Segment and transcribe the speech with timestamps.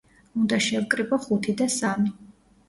[0.43, 2.17] უნდა შევკრიბო ხუთი და სამი.